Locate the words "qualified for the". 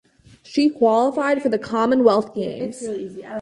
0.71-1.59